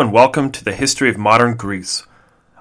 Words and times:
And 0.00 0.12
welcome 0.12 0.52
to 0.52 0.62
the 0.62 0.76
History 0.76 1.10
of 1.10 1.18
Modern 1.18 1.56
Greece. 1.56 2.04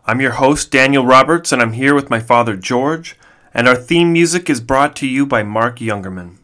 I'm 0.07 0.19
your 0.19 0.31
host, 0.31 0.71
Daniel 0.71 1.05
Roberts, 1.05 1.51
and 1.51 1.61
I'm 1.61 1.73
here 1.73 1.93
with 1.93 2.09
my 2.09 2.19
father, 2.19 2.55
George, 2.55 3.15
and 3.53 3.67
our 3.67 3.75
theme 3.75 4.11
music 4.11 4.49
is 4.49 4.59
brought 4.59 4.95
to 4.95 5.07
you 5.07 5.23
by 5.23 5.43
Mark 5.43 5.77
Jungerman. 5.77 6.37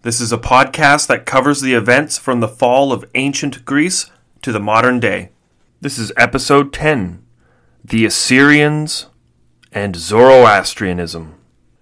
This 0.00 0.22
is 0.22 0.32
a 0.32 0.38
podcast 0.38 1.06
that 1.08 1.26
covers 1.26 1.60
the 1.60 1.74
events 1.74 2.16
from 2.16 2.40
the 2.40 2.48
fall 2.48 2.92
of 2.92 3.04
ancient 3.14 3.66
Greece 3.66 4.10
to 4.40 4.50
the 4.50 4.58
modern 4.58 5.00
day. 5.00 5.32
This 5.82 5.98
is 5.98 6.14
episode 6.16 6.72
10 6.72 7.22
The 7.84 8.06
Assyrians 8.06 9.08
and 9.70 9.96
Zoroastrianism. 9.96 11.34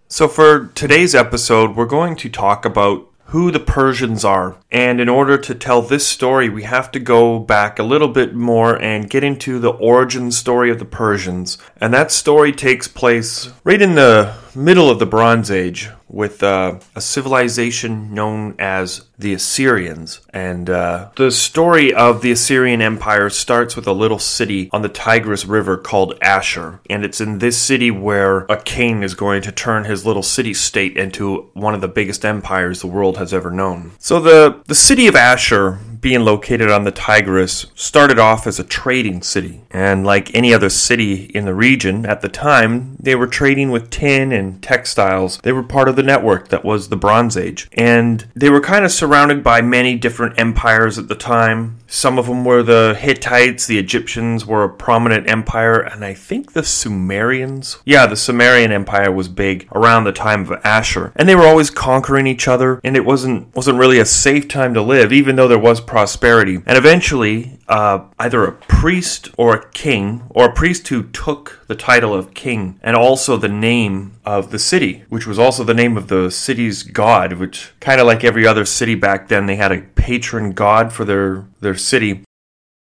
So, 0.09 0.26
for 0.26 0.73
today's 0.74 1.14
episode, 1.14 1.76
we're 1.76 1.87
going 1.87 2.16
to 2.16 2.28
talk 2.28 2.64
about 2.64 3.05
who 3.26 3.50
the 3.50 3.60
Persians 3.60 4.24
are. 4.24 4.56
And 4.70 5.00
in 5.00 5.08
order 5.08 5.36
to 5.38 5.54
tell 5.54 5.82
this 5.82 6.06
story, 6.06 6.48
we 6.48 6.62
have 6.62 6.90
to 6.92 7.00
go 7.00 7.38
back 7.38 7.78
a 7.78 7.84
little 7.84 8.08
bit 8.08 8.34
more 8.34 8.80
and 8.80 9.10
get 9.10 9.24
into 9.24 9.58
the 9.58 9.72
origin 9.72 10.30
story 10.30 10.70
of 10.70 10.78
the 10.78 10.84
Persians. 10.84 11.59
And 11.80 11.92
that 11.92 12.12
story 12.12 12.52
takes 12.52 12.86
place 12.86 13.51
right 13.64 13.82
in 13.82 13.95
the 13.95 14.34
middle 14.57 14.90
of 14.90 14.99
the 14.99 15.07
Bronze 15.07 15.51
Age 15.51 15.90
with 16.09 16.43
uh, 16.43 16.79
a 16.95 17.01
civilization 17.01 18.15
known 18.15 18.54
as 18.59 19.07
the 19.18 19.35
Assyrians. 19.35 20.21
And 20.32 20.71
uh, 20.71 21.10
the 21.16 21.30
story 21.30 21.93
of 21.93 22.23
the 22.23 22.30
Assyrian 22.30 22.80
Empire 22.80 23.29
starts 23.29 23.76
with 23.76 23.87
a 23.87 23.93
little 23.93 24.18
city 24.18 24.71
on 24.73 24.82
the 24.82 24.88
Tigris 24.88 25.45
River 25.45 25.76
called 25.76 26.16
Ashur. 26.23 26.80
And 26.88 27.04
it's 27.04 27.21
in 27.21 27.38
this 27.38 27.59
city 27.59 27.90
where 27.90 28.40
a 28.48 28.57
king 28.57 29.02
is 29.02 29.15
going 29.15 29.43
to 29.43 29.52
turn 29.52 29.85
his 29.85 30.07
little 30.07 30.23
city 30.23 30.54
state 30.54 30.96
into 30.96 31.51
one 31.54 31.74
of 31.74 31.80
the 31.80 31.88
biggest 31.88 32.24
empires 32.24 32.80
the 32.80 32.87
world 32.87 33.18
has 33.18 33.35
ever 33.35 33.51
known. 33.51 33.93
So 33.98 34.20
the, 34.20 34.63
the 34.66 34.74
city 34.74 35.07
of 35.07 35.16
Ashur 35.16 35.79
being 36.00 36.24
located 36.24 36.70
on 36.70 36.84
the 36.84 36.92
Tigris, 36.92 37.66
started 37.74 38.18
off 38.18 38.46
as 38.46 38.58
a 38.58 38.64
trading 38.64 39.22
city. 39.22 39.62
And 39.70 40.04
like 40.04 40.34
any 40.34 40.52
other 40.52 40.68
city 40.68 41.24
in 41.24 41.44
the 41.44 41.54
region 41.54 42.06
at 42.06 42.20
the 42.20 42.28
time, 42.28 42.96
they 42.98 43.14
were 43.14 43.26
trading 43.26 43.70
with 43.70 43.90
tin 43.90 44.32
and 44.32 44.62
textiles. 44.62 45.38
They 45.42 45.52
were 45.52 45.62
part 45.62 45.88
of 45.88 45.96
the 45.96 46.02
network 46.02 46.48
that 46.48 46.64
was 46.64 46.88
the 46.88 46.96
Bronze 46.96 47.36
Age. 47.36 47.68
And 47.72 48.26
they 48.34 48.50
were 48.50 48.60
kind 48.60 48.84
of 48.84 48.92
surrounded 48.92 49.42
by 49.42 49.60
many 49.60 49.96
different 49.96 50.38
empires 50.38 50.98
at 50.98 51.08
the 51.08 51.14
time. 51.14 51.78
Some 51.87 52.18
of 52.18 52.26
them 52.26 52.45
were 52.45 52.62
the 52.62 52.96
Hittites, 52.98 53.66
the 53.66 53.79
Egyptians 53.79 54.45
were 54.45 54.65
a 54.65 54.68
prominent 54.68 55.30
empire, 55.30 55.79
and 55.79 56.04
I 56.04 56.15
think 56.15 56.52
the 56.52 56.65
Sumerians. 56.65 57.79
Yeah, 57.84 58.06
the 58.06 58.16
Sumerian 58.16 58.73
Empire 58.73 59.12
was 59.12 59.29
big 59.29 59.68
around 59.74 60.04
the 60.04 60.12
time 60.12 60.42
of 60.42 60.60
Ashur. 60.64 61.12
And 61.16 61.29
they 61.29 61.34
were 61.34 61.46
always 61.46 61.70
conquering 61.70 62.26
each 62.26 62.48
other, 62.48 62.80
and 62.82 62.96
it 62.96 63.04
wasn't 63.04 63.54
wasn't 63.54 63.79
really 63.79 63.98
a 63.98 64.04
safe 64.04 64.48
time 64.48 64.75
to 64.75 64.82
live, 64.82 65.12
even 65.12 65.37
though 65.37 65.48
there 65.48 65.59
was 65.59 65.81
prosperity. 65.81 66.60
And 66.66 66.76
eventually, 66.76 67.59
uh, 67.69 68.04
either 68.19 68.44
a 68.44 68.53
priest 68.53 69.28
or 69.36 69.54
a 69.54 69.70
king, 69.70 70.22
or 70.31 70.47
a 70.47 70.53
priest 70.53 70.88
who 70.88 71.03
took 71.04 71.64
the 71.66 71.75
title 71.75 72.14
of 72.14 72.34
king, 72.34 72.78
and 72.82 72.97
also 72.97 73.36
the 73.36 73.48
name 73.48 74.14
of 74.25 74.50
the 74.50 74.58
city, 74.58 75.04
which 75.08 75.26
was 75.26 75.38
also 75.38 75.64
the 75.64 75.74
name 75.74 75.96
of 75.96 76.08
the 76.08 76.30
city's 76.30 76.82
god, 76.82 77.34
which 77.34 77.72
kind 77.80 78.00
of 78.00 78.06
like 78.06 78.24
every 78.24 78.46
other 78.46 78.64
city 78.64 78.94
back 78.94 79.28
then, 79.28 79.46
they 79.46 79.56
had 79.56 79.72
a 79.72 79.82
patron 79.94 80.52
god 80.52 80.92
for 80.92 81.04
their, 81.04 81.44
their 81.60 81.74
city. 81.74 82.25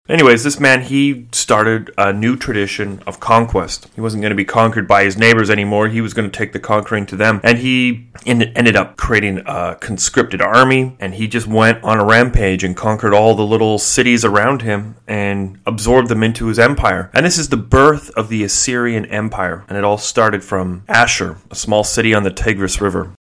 Anyways, 0.09 0.44
this 0.44 0.59
man, 0.59 0.81
he 0.81 1.28
started 1.31 1.90
a 1.97 2.12
new 2.12 2.36
tradition 2.36 3.02
of 3.08 3.22
conquest. 3.22 3.88
He 3.96 4.02
wasn't 4.02 4.22
going 4.22 4.31
to 4.31 4.36
be 4.36 4.44
conquered 4.44 4.86
by 4.86 5.06
his 5.06 5.18
neighbors 5.18 5.50
anymore. 5.50 5.88
He 5.88 6.02
was 6.02 6.14
going 6.14 6.30
to 6.30 6.38
take 6.38 6.52
the 6.52 6.59
conquering 6.59 7.06
to 7.06 7.16
them. 7.16 7.40
And 7.41 7.59
he 7.59 8.09
ended 8.25 8.75
up 8.75 8.97
creating 8.97 9.44
a 9.46 9.78
conscripted 9.80 10.42
army. 10.42 10.97
And 11.00 11.13
he 11.13 11.30
just 11.30 11.47
went 11.47 11.81
on 11.86 12.02
a 12.02 12.06
rampage 12.06 12.66
and 12.66 12.75
conquered 12.75 13.13
all 13.13 13.34
the 13.34 13.46
little 13.46 13.80
cities 13.80 14.25
around 14.25 14.62
him 14.62 14.97
and 15.08 15.62
absorbed 15.66 16.09
them 16.09 16.22
into 16.22 16.47
his 16.47 16.59
empire. 16.59 17.09
And 17.13 17.25
this 17.25 17.38
is 17.38 17.47
the 17.47 17.56
birth 17.56 18.09
of 18.18 18.28
the 18.28 18.44
Assyrian 18.44 19.06
Empire. 19.06 19.63
And 19.69 19.78
it 19.78 19.86
all 19.86 19.97
started 19.97 20.44
from 20.44 20.84
Ashur, 20.90 21.38
a 21.50 21.56
small 21.56 21.86
city 21.86 22.13
on 22.13 22.24
the 22.24 22.30
Tigris 22.30 22.81
River. 22.81 23.13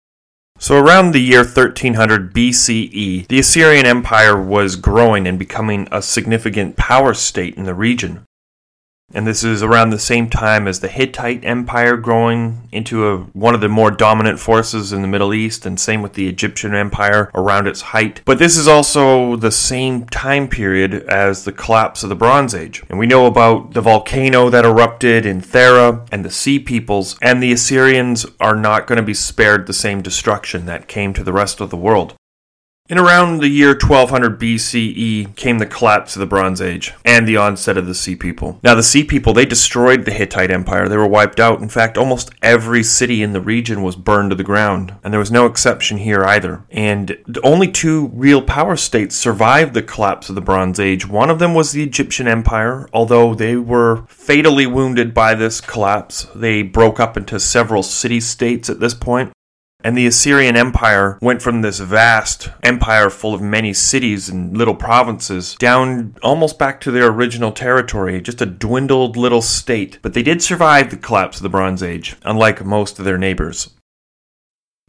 So, 0.62 0.78
around 0.78 1.12
the 1.12 1.20
year 1.20 1.40
1300 1.40 2.36
BCE, 2.36 3.28
the 3.28 3.40
Assyrian 3.40 3.88
Empire 3.88 4.40
was 4.40 4.76
growing 4.76 5.26
and 5.26 5.40
becoming 5.40 5.88
a 5.92 6.04
significant 6.04 6.76
power 6.76 7.16
state 7.16 7.56
in 7.56 7.64
the 7.64 7.74
region. 7.74 8.28
And 9.14 9.28
this 9.28 9.44
is 9.44 9.62
around 9.62 9.90
the 9.90 10.00
same 10.00 10.30
time 10.30 10.68
as 10.68 10.80
the 10.80 10.88
Hittite 10.88 11.44
Empire 11.44 11.98
growing 11.98 12.68
into 12.72 13.08
a, 13.08 13.18
one 13.34 13.54
of 13.54 13.62
the 13.62 13.70
more 13.70 13.92
dominant 13.92 14.40
forces 14.40 14.94
in 14.94 15.02
the 15.02 15.08
Middle 15.08 15.34
East, 15.34 15.66
and 15.66 15.80
same 15.80 16.02
with 16.02 16.14
the 16.14 16.28
Egyptian 16.28 16.74
Empire 16.74 17.30
around 17.36 17.68
its 17.68 17.82
height. 17.82 18.22
But 18.26 18.40
this 18.40 18.58
is 18.58 18.68
also 18.68 19.36
the 19.36 19.52
same 19.52 20.06
time 20.06 20.48
period 20.48 20.94
as 21.10 21.44
the 21.44 21.52
collapse 21.52 22.04
of 22.04 22.10
the 22.10 22.16
Bronze 22.16 22.56
Age. 22.56 22.84
And 22.90 22.98
we 22.98 23.08
know 23.08 23.26
about 23.26 23.74
the 23.74 23.82
volcano 23.82 24.50
that 24.50 24.66
erupted 24.66 25.26
in 25.26 25.42
Thera 25.42 26.08
and 26.12 26.24
the 26.24 26.32
Sea 26.32 26.60
Peoples, 26.60 27.18
and 27.22 27.42
the 27.42 27.52
Assyrians 27.52 28.26
are 28.40 28.56
not 28.56 28.88
going 28.88 28.98
to 28.98 29.04
be 29.04 29.14
spared 29.14 29.68
the 29.68 29.74
same 29.74 30.02
destruction 30.02 30.66
that 30.66 30.88
came 30.88 31.14
to 31.14 31.24
the 31.24 31.34
rest 31.34 31.60
of 31.60 31.70
the 31.70 31.78
world. 31.78 32.16
In 32.91 33.00
around 33.00 33.40
the 33.40 33.47
year 33.47 33.69
1200 33.69 34.38
BCE 34.38 35.34
came 35.38 35.59
the 35.59 35.66
collapse 35.66 36.18
of 36.18 36.19
the 36.19 36.25
Bronze 36.25 36.59
Age 36.59 36.94
and 37.06 37.25
the 37.25 37.38
onset 37.38 37.78
of 37.78 37.88
the 37.88 37.96
Sea 37.96 38.18
People. 38.18 38.59
Now, 38.63 38.75
the 38.75 38.84
Sea 38.84 39.06
People, 39.06 39.34
they 39.34 39.46
destroyed 39.46 40.03
the 40.03 40.12
Hittite 40.12 40.52
Empire. 40.52 40.90
They 40.90 40.97
were 40.97 41.07
wiped 41.07 41.40
out. 41.40 41.62
In 41.62 41.69
fact, 41.69 41.97
almost 41.97 42.31
every 42.41 42.84
city 42.84 43.24
in 43.24 43.31
the 43.31 43.40
region 43.40 43.81
was 43.81 43.96
burned 43.96 44.31
to 44.31 44.35
the 44.35 44.44
ground, 44.44 44.94
and 45.06 45.13
there 45.13 45.22
was 45.22 45.31
no 45.31 45.46
exception 45.46 46.00
here 46.00 46.25
either. 46.25 46.66
And 46.69 47.18
only 47.46 47.72
two 47.72 48.12
real 48.13 48.41
power 48.41 48.75
states 48.75 49.16
survived 49.16 49.73
the 49.73 49.84
collapse 49.84 50.28
of 50.28 50.35
the 50.35 50.41
Bronze 50.41 50.78
Age. 50.78 51.08
One 51.08 51.29
of 51.29 51.40
them 51.40 51.53
was 51.53 51.72
the 51.72 51.84
Egyptian 51.84 52.28
Empire, 52.28 52.90
although 52.91 53.34
they 53.34 53.56
were 53.56 54.03
fatally 54.08 54.68
wounded 54.68 55.13
by 55.13 55.34
this 55.34 55.62
collapse. 55.62 56.28
They 56.35 56.62
broke 56.62 57.00
up 57.00 57.16
into 57.16 57.40
several 57.40 57.84
city 57.84 58.19
states 58.19 58.69
at 58.69 58.81
this 58.81 58.94
point. 58.94 59.31
And 59.84 59.97
the 59.97 60.06
Assyrian 60.06 60.56
Empire 60.56 61.18
went 61.22 61.42
from 61.42 61.62
this 61.62 61.80
vast 61.80 62.50
empire 62.62 63.09
full 63.09 63.34
of 63.34 63.42
many 63.42 63.74
cities 63.74 64.30
and 64.30 64.56
little 64.56 64.75
provinces 64.75 65.56
down 65.56 66.16
almost 66.22 66.59
back 66.59 66.80
to 66.81 66.92
their 66.92 67.08
original 67.08 67.52
territory, 67.52 68.22
just 68.22 68.41
a 68.41 68.46
dwindled 68.46 69.18
little 69.18 69.41
state. 69.41 70.00
But 70.02 70.14
they 70.14 70.24
did 70.24 70.41
survive 70.41 70.90
the 70.91 70.97
collapse 70.97 71.38
of 71.38 71.44
the 71.44 71.50
Bronze 71.50 71.81
Age, 71.81 72.16
unlike 72.24 72.64
most 72.64 73.00
of 73.00 73.06
their 73.06 73.18
neighbors. 73.18 73.72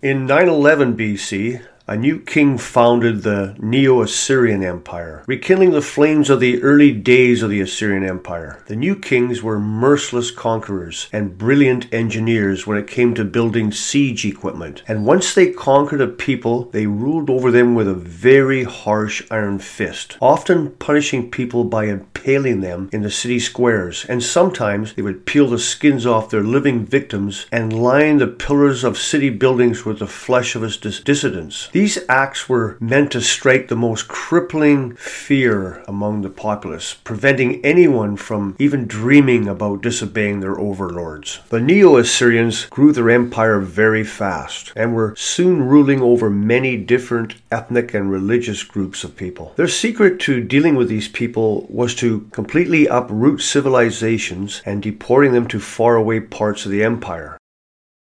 In 0.02 0.26
911 0.26 0.97
BC, 0.97 1.62
a 1.92 1.97
new 1.97 2.19
king 2.19 2.56
founded 2.56 3.22
the 3.22 3.54
Neo 3.58 4.00
Assyrian 4.00 4.64
Empire, 4.64 5.22
rekindling 5.26 5.72
the 5.72 5.82
flames 5.82 6.30
of 6.30 6.41
the 6.41 6.62
early 6.62 6.91
days 6.91 7.42
of 7.42 7.50
the 7.50 7.60
Assyrian 7.60 8.03
Empire. 8.03 8.62
The 8.66 8.76
new 8.76 8.97
kings 8.97 9.42
were 9.42 9.60
merciless 9.60 10.31
conquerors 10.31 11.10
and 11.12 11.36
brilliant 11.36 11.92
engineers 11.92 12.66
when 12.66 12.78
it 12.78 12.86
came 12.86 13.12
to 13.14 13.26
building 13.26 13.72
siege 13.72 14.25
equipment. 14.25 14.82
And 14.88 15.04
once 15.04 15.34
they 15.34 15.52
conquered 15.52 16.00
a 16.00 16.06
people, 16.06 16.64
they 16.70 16.86
ruled 16.86 17.28
over 17.28 17.50
them 17.50 17.75
with 17.75 17.86
a 17.86 17.94
very 17.94 18.64
harsh 18.64 19.22
iron 19.31 19.58
fist, 19.58 20.16
often 20.22 20.70
punishing 20.70 21.31
people 21.31 21.64
by 21.64 21.88
impaling 21.88 22.62
them 22.62 22.88
in 22.90 23.02
the 23.02 23.11
city 23.11 23.38
squares. 23.38 24.06
And 24.06 24.22
sometimes 24.22 24.94
they 24.94 25.02
would 25.02 25.26
peel 25.26 25.46
the 25.46 25.58
skins 25.58 26.06
off 26.06 26.31
their 26.31 26.43
living 26.43 26.87
victims 26.87 27.44
and 27.52 27.70
line 27.70 28.17
the 28.17 28.28
pillars 28.28 28.82
of 28.82 28.96
city 28.96 29.28
buildings 29.28 29.84
with 29.84 29.99
the 29.99 30.06
flesh 30.06 30.56
of 30.56 30.64
its 30.64 30.78
dis- 30.78 31.00
dissidents. 31.00 31.69
These 31.72 31.81
acts 32.08 32.49
were 32.49 32.76
meant 32.81 33.11
to 33.12 33.20
strike 33.20 33.69
the 33.69 33.76
most 33.76 34.06
crippling 34.06 34.94
fear 34.94 35.82
among 35.88 36.23
the 36.23 36.31
populace, 36.31 36.94
preventing 37.02 37.64
anyone 37.64 38.17
from 38.17 38.55
even 38.58 38.87
dreaming 38.87 39.49
about 39.49 39.82
disobeying 39.82 40.40
their 40.40 40.58
overlords. 40.58 41.40
The 41.49 41.61
Neo 41.61 41.96
Assyrians 41.96 42.67
grew 42.67 42.93
their 42.93 43.11
empire 43.11 43.58
very 43.58 44.05
fast 44.05 44.73
and 44.76 44.94
were 44.94 45.14
soon 45.17 45.62
ruling 45.62 46.00
over 46.00 46.31
many 46.31 46.76
different 46.76 47.34
ethnic 47.50 47.94
and 47.94 48.11
religious 48.11 48.62
groups 48.62 49.02
of 49.02 49.17
people. 49.17 49.52
Their 49.56 49.67
secret 49.67 50.20
to 50.20 50.40
dealing 50.40 50.76
with 50.76 50.88
these 50.88 51.08
people 51.08 51.67
was 51.69 51.94
to 51.96 52.29
completely 52.32 52.87
uproot 52.87 53.40
civilizations 53.40 54.62
and 54.64 54.82
deporting 54.82 55.32
them 55.32 55.49
to 55.49 55.58
faraway 55.58 56.20
parts 56.20 56.64
of 56.64 56.70
the 56.70 56.84
empire. 56.84 57.38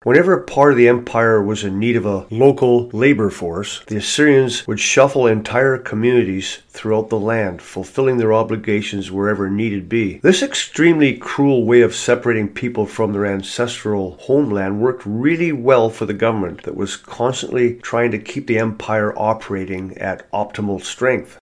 Whenever 0.04 0.32
a 0.32 0.42
part 0.42 0.72
of 0.72 0.76
the 0.76 0.88
empire 0.88 1.40
was 1.40 1.62
in 1.62 1.78
need 1.78 1.94
of 1.94 2.04
a 2.04 2.26
local 2.28 2.88
labor 2.88 3.30
force, 3.30 3.84
the 3.86 3.96
Assyrians 3.96 4.66
would 4.66 4.80
shuffle 4.80 5.28
entire 5.28 5.78
communities 5.78 6.58
throughout 6.70 7.08
the 7.08 7.20
land, 7.20 7.62
fulfilling 7.62 8.16
their 8.16 8.32
obligations 8.32 9.12
wherever 9.12 9.48
needed 9.48 9.88
be. 9.88 10.18
This 10.18 10.42
extremely 10.42 11.16
cruel 11.16 11.64
way 11.64 11.82
of 11.82 11.94
separating 11.94 12.48
people 12.48 12.84
from 12.84 13.12
their 13.12 13.26
ancestral 13.26 14.16
homeland 14.22 14.80
worked 14.80 15.04
really 15.06 15.52
well 15.52 15.88
for 15.88 16.04
the 16.04 16.14
government 16.14 16.64
that 16.64 16.76
was 16.76 16.96
constantly 16.96 17.76
trying 17.76 18.10
to 18.10 18.18
keep 18.18 18.48
the 18.48 18.58
empire 18.58 19.16
operating 19.16 19.96
at 19.98 20.28
optimal 20.32 20.82
strength. 20.82 21.38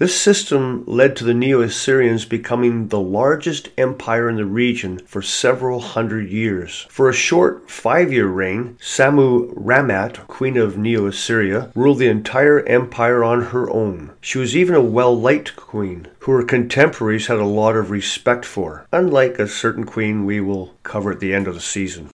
This 0.00 0.18
system 0.18 0.82
led 0.86 1.14
to 1.16 1.24
the 1.24 1.34
Neo 1.34 1.60
Assyrians 1.60 2.24
becoming 2.24 2.88
the 2.88 2.98
largest 2.98 3.68
empire 3.76 4.30
in 4.30 4.36
the 4.36 4.46
region 4.46 4.98
for 5.04 5.20
several 5.20 5.78
hundred 5.78 6.30
years. 6.30 6.86
For 6.88 7.10
a 7.10 7.12
short 7.12 7.70
five 7.70 8.10
year 8.10 8.26
reign, 8.26 8.78
Samu 8.80 9.52
Ramat, 9.52 10.26
queen 10.26 10.56
of 10.56 10.78
Neo 10.78 11.04
Assyria, 11.04 11.70
ruled 11.74 11.98
the 11.98 12.08
entire 12.08 12.60
empire 12.60 13.22
on 13.22 13.42
her 13.52 13.68
own. 13.68 14.12
She 14.22 14.38
was 14.38 14.56
even 14.56 14.74
a 14.74 14.80
well 14.80 15.14
liked 15.20 15.54
queen, 15.54 16.08
who 16.20 16.32
her 16.32 16.44
contemporaries 16.44 17.26
had 17.26 17.36
a 17.36 17.44
lot 17.44 17.76
of 17.76 17.90
respect 17.90 18.46
for, 18.46 18.86
unlike 18.90 19.38
a 19.38 19.46
certain 19.46 19.84
queen 19.84 20.24
we 20.24 20.40
will 20.40 20.72
cover 20.82 21.12
at 21.12 21.20
the 21.20 21.34
end 21.34 21.46
of 21.46 21.52
the 21.52 21.60
season. 21.60 22.08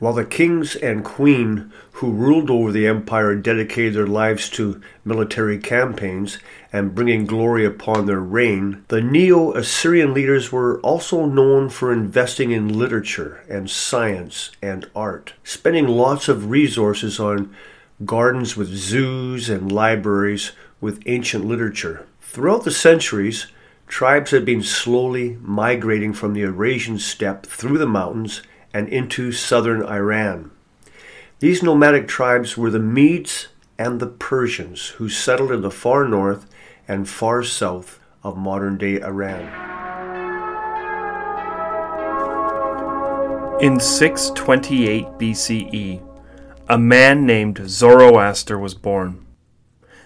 While 0.00 0.14
the 0.14 0.24
kings 0.24 0.76
and 0.76 1.04
queen 1.04 1.70
who 1.92 2.10
ruled 2.10 2.50
over 2.50 2.72
the 2.72 2.86
empire 2.86 3.34
dedicated 3.34 3.92
their 3.92 4.06
lives 4.06 4.48
to 4.50 4.80
military 5.04 5.58
campaigns 5.58 6.38
and 6.72 6.94
bringing 6.94 7.26
glory 7.26 7.66
upon 7.66 8.06
their 8.06 8.20
reign, 8.20 8.82
the 8.88 9.02
Neo 9.02 9.52
Assyrian 9.52 10.14
leaders 10.14 10.50
were 10.50 10.80
also 10.80 11.26
known 11.26 11.68
for 11.68 11.92
investing 11.92 12.50
in 12.50 12.78
literature 12.78 13.44
and 13.46 13.70
science 13.70 14.50
and 14.62 14.88
art, 14.96 15.34
spending 15.44 15.86
lots 15.86 16.28
of 16.28 16.48
resources 16.48 17.20
on 17.20 17.54
gardens 18.06 18.56
with 18.56 18.68
zoos 18.68 19.50
and 19.50 19.70
libraries 19.70 20.52
with 20.80 21.02
ancient 21.04 21.44
literature. 21.44 22.06
Throughout 22.22 22.64
the 22.64 22.70
centuries, 22.70 23.48
tribes 23.86 24.30
had 24.30 24.46
been 24.46 24.62
slowly 24.62 25.36
migrating 25.42 26.14
from 26.14 26.32
the 26.32 26.40
Eurasian 26.40 26.98
steppe 26.98 27.44
through 27.44 27.76
the 27.76 27.86
mountains 27.86 28.40
and 28.72 28.88
into 28.88 29.32
southern 29.32 29.82
Iran. 29.82 30.50
These 31.40 31.62
nomadic 31.62 32.06
tribes 32.06 32.56
were 32.56 32.70
the 32.70 32.78
Medes 32.78 33.48
and 33.78 33.98
the 33.98 34.06
Persians, 34.06 34.88
who 34.88 35.08
settled 35.08 35.50
in 35.50 35.62
the 35.62 35.70
far 35.70 36.06
north 36.06 36.46
and 36.86 37.08
far 37.08 37.42
south 37.42 37.98
of 38.22 38.36
modern 38.36 38.76
day 38.76 39.00
Iran. 39.00 39.70
In 43.60 43.80
628 43.80 45.04
BCE, 45.18 46.02
a 46.68 46.78
man 46.78 47.26
named 47.26 47.60
Zoroaster 47.66 48.58
was 48.58 48.74
born, 48.74 49.26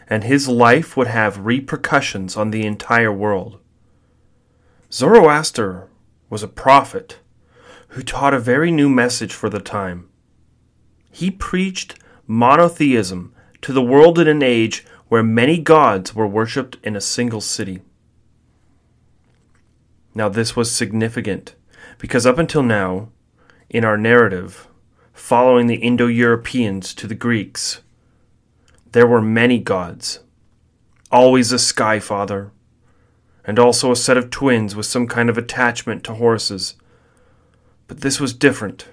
and 0.08 0.24
his 0.24 0.48
life 0.48 0.96
would 0.96 1.08
have 1.08 1.44
repercussions 1.44 2.36
on 2.36 2.50
the 2.50 2.64
entire 2.64 3.12
world. 3.12 3.58
Zoroaster 4.90 5.88
was 6.30 6.42
a 6.42 6.48
prophet 6.48 7.18
who 7.94 8.02
taught 8.02 8.34
a 8.34 8.40
very 8.40 8.72
new 8.72 8.88
message 8.88 9.32
for 9.32 9.48
the 9.48 9.60
time. 9.60 10.08
He 11.12 11.30
preached 11.30 11.96
monotheism 12.26 13.32
to 13.62 13.72
the 13.72 13.82
world 13.82 14.18
in 14.18 14.26
an 14.26 14.42
age 14.42 14.84
where 15.06 15.22
many 15.22 15.58
gods 15.58 16.12
were 16.12 16.26
worshipped 16.26 16.76
in 16.82 16.96
a 16.96 17.00
single 17.00 17.40
city. 17.40 17.82
Now, 20.12 20.28
this 20.28 20.56
was 20.56 20.72
significant 20.72 21.54
because 21.98 22.26
up 22.26 22.36
until 22.36 22.64
now, 22.64 23.10
in 23.70 23.84
our 23.84 23.96
narrative, 23.96 24.66
following 25.12 25.68
the 25.68 25.76
Indo 25.76 26.08
Europeans 26.08 26.94
to 26.94 27.06
the 27.06 27.14
Greeks, 27.14 27.80
there 28.90 29.06
were 29.06 29.22
many 29.22 29.60
gods, 29.60 30.18
always 31.12 31.52
a 31.52 31.60
sky 31.60 32.00
father, 32.00 32.50
and 33.44 33.56
also 33.56 33.92
a 33.92 33.96
set 33.96 34.16
of 34.16 34.30
twins 34.30 34.74
with 34.74 34.86
some 34.86 35.06
kind 35.06 35.30
of 35.30 35.38
attachment 35.38 36.02
to 36.02 36.14
horses 36.14 36.74
but 37.86 38.00
this 38.00 38.20
was 38.20 38.32
different. 38.32 38.86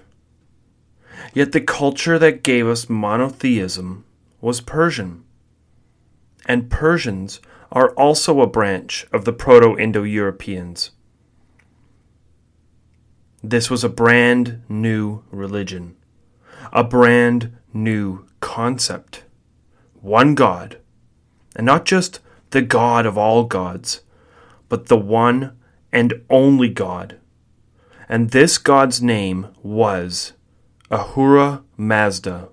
Yet 1.34 1.52
the 1.52 1.60
culture 1.60 2.18
that 2.18 2.42
gave 2.42 2.66
us 2.66 2.90
monotheism 2.90 4.04
was 4.40 4.60
Persian. 4.60 5.24
And 6.46 6.70
Persians 6.70 7.40
are 7.70 7.90
also 7.92 8.40
a 8.40 8.46
branch 8.46 9.06
of 9.12 9.24
the 9.24 9.32
Proto 9.32 9.78
Indo 9.78 10.02
Europeans. 10.02 10.90
This 13.42 13.70
was 13.70 13.82
a 13.82 13.88
brand 13.88 14.62
new 14.68 15.22
religion, 15.30 15.96
a 16.72 16.84
brand 16.84 17.56
new 17.72 18.26
concept. 18.40 19.24
One 20.00 20.34
God, 20.34 20.78
and 21.56 21.64
not 21.64 21.84
just 21.84 22.20
the 22.50 22.62
God 22.62 23.06
of 23.06 23.16
all 23.16 23.44
gods, 23.44 24.02
but 24.68 24.86
the 24.86 24.96
one 24.96 25.56
and 25.92 26.22
only 26.28 26.68
God 26.68 27.18
and 28.08 28.30
this 28.30 28.58
god's 28.58 29.02
name 29.02 29.48
was 29.62 30.32
Ahura 30.90 31.62
Mazda. 31.76 32.48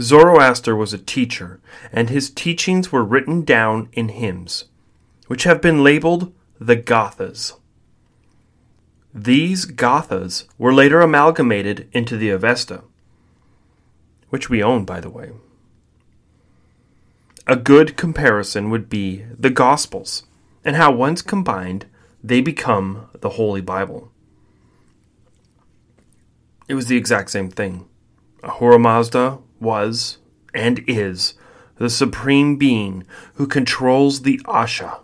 Zoroaster 0.00 0.76
was 0.76 0.92
a 0.92 0.98
teacher, 0.98 1.60
and 1.92 2.10
his 2.10 2.30
teachings 2.30 2.92
were 2.92 3.04
written 3.04 3.42
down 3.42 3.88
in 3.92 4.10
hymns, 4.10 4.66
which 5.26 5.44
have 5.44 5.62
been 5.62 5.82
labeled 5.82 6.32
the 6.60 6.76
Gathas. 6.76 7.54
These 9.14 9.64
Gathas 9.64 10.44
were 10.58 10.74
later 10.74 11.00
amalgamated 11.00 11.88
into 11.92 12.16
the 12.18 12.30
Avesta, 12.30 12.82
which 14.28 14.50
we 14.50 14.62
own, 14.62 14.84
by 14.84 15.00
the 15.00 15.10
way. 15.10 15.30
A 17.46 17.56
good 17.56 17.96
comparison 17.96 18.68
would 18.70 18.90
be 18.90 19.24
the 19.38 19.50
Gospels, 19.50 20.24
and 20.64 20.76
how 20.76 20.92
once 20.92 21.22
combined, 21.22 21.86
they 22.22 22.40
become 22.40 23.08
the 23.20 23.30
Holy 23.30 23.60
Bible. 23.60 24.10
It 26.68 26.74
was 26.74 26.86
the 26.86 26.96
exact 26.96 27.30
same 27.30 27.50
thing. 27.50 27.88
Ahura 28.42 28.78
Mazda 28.78 29.38
was 29.60 30.18
and 30.52 30.82
is 30.86 31.34
the 31.76 31.90
supreme 31.90 32.56
being 32.56 33.04
who 33.34 33.46
controls 33.46 34.22
the 34.22 34.38
Asha. 34.46 35.00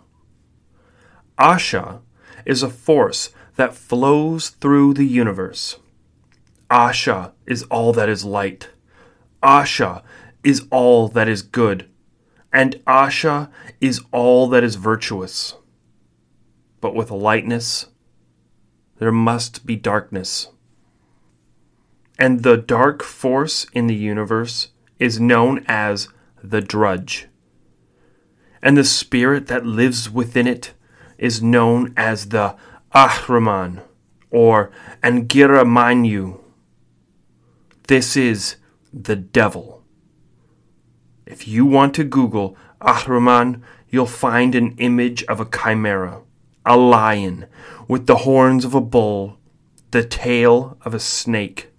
Asha 1.39 2.01
is 2.45 2.63
a 2.63 2.69
force 2.69 3.29
that 3.55 3.75
flows 3.75 4.49
through 4.49 4.93
the 4.93 5.05
universe. 5.05 5.77
Asha 6.69 7.31
is 7.45 7.63
all 7.63 7.93
that 7.93 8.09
is 8.09 8.25
light. 8.25 8.69
Asha 9.41 10.01
is 10.43 10.65
all 10.71 11.07
that 11.09 11.29
is 11.29 11.41
good. 11.41 11.87
And 12.51 12.75
Asha 12.85 13.49
is 13.79 14.01
all 14.11 14.47
that 14.49 14.63
is 14.63 14.75
virtuous 14.75 15.55
but 16.83 16.93
with 16.93 17.11
lightness, 17.11 17.85
there 18.97 19.09
must 19.09 19.65
be 19.65 19.77
darkness. 19.77 20.49
And 22.19 22.43
the 22.43 22.57
dark 22.57 23.01
force 23.01 23.65
in 23.71 23.87
the 23.87 23.95
universe 23.95 24.67
is 24.99 25.17
known 25.17 25.63
as 25.65 26.09
the 26.43 26.61
druj. 26.61 27.27
And 28.61 28.75
the 28.75 28.83
spirit 28.83 29.47
that 29.47 29.65
lives 29.65 30.09
within 30.09 30.45
it 30.45 30.73
is 31.17 31.41
known 31.41 31.93
as 31.95 32.27
the 32.27 32.57
Ahriman 32.93 33.81
or 34.29 34.69
Angira 35.01 35.63
Mainyu. 35.63 36.41
This 37.87 38.17
is 38.17 38.57
the 38.91 39.15
devil. 39.15 39.85
If 41.25 41.47
you 41.47 41.65
want 41.65 41.95
to 41.95 42.03
Google 42.03 42.57
Ahriman, 42.81 43.61
you'll 43.89 44.05
find 44.05 44.53
an 44.53 44.75
image 44.77 45.23
of 45.29 45.39
a 45.39 45.45
chimera 45.45 46.23
a 46.65 46.77
lion 46.77 47.45
with 47.87 48.07
the 48.07 48.17
horns 48.17 48.65
of 48.65 48.73
a 48.73 48.81
bull, 48.81 49.37
the 49.91 50.03
tail 50.03 50.77
of 50.81 50.93
a 50.93 50.99
snake, 50.99 51.69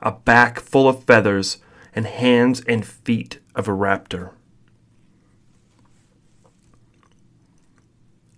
a 0.00 0.12
back 0.12 0.60
full 0.60 0.88
of 0.88 1.04
feathers, 1.04 1.58
and 1.94 2.06
hands 2.06 2.62
and 2.66 2.86
feet 2.86 3.40
of 3.54 3.66
a 3.66 3.72
raptor. 3.72 4.30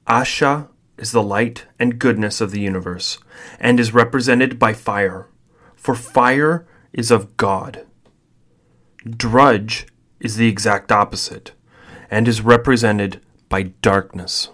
Asha 0.07 0.69
is 0.97 1.13
the 1.13 1.23
light 1.23 1.67
and 1.79 1.99
goodness 1.99 2.41
of 2.41 2.51
the 2.51 2.61
universe, 2.61 3.19
and 3.59 3.79
is 3.79 3.95
represented 3.95 4.59
by 4.59 4.73
fire, 4.73 5.29
for 5.77 5.95
fire 5.95 6.67
is 6.93 7.11
of 7.11 7.37
God. 7.37 7.87
Druj 9.05 9.87
is 10.19 10.37
the 10.37 10.49
exact 10.49 10.91
opposite, 10.91 11.53
and 12.11 12.27
is 12.27 12.41
represented 12.41 13.21
by 13.49 13.63
darkness. 13.63 14.51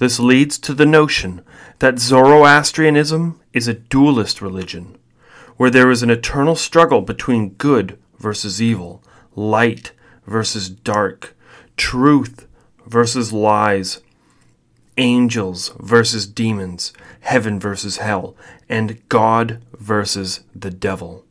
This 0.00 0.18
leads 0.18 0.58
to 0.60 0.72
the 0.72 0.86
notion 0.86 1.42
that 1.78 1.98
Zoroastrianism 1.98 3.38
is 3.52 3.68
a 3.68 3.74
dualist 3.74 4.40
religion, 4.40 4.96
where 5.58 5.68
there 5.68 5.90
is 5.90 6.02
an 6.02 6.08
eternal 6.08 6.56
struggle 6.56 7.02
between 7.02 7.50
good 7.50 7.98
versus 8.18 8.62
evil, 8.62 9.04
light 9.36 9.92
versus 10.26 10.70
dark, 10.70 11.36
truth 11.76 12.46
versus 12.86 13.30
lies, 13.30 14.00
angels 14.96 15.70
versus 15.78 16.26
demons, 16.26 16.94
heaven 17.20 17.60
versus 17.60 17.98
hell, 17.98 18.34
and 18.70 19.06
God 19.10 19.62
versus 19.78 20.40
the 20.54 20.70
devil. 20.70 21.26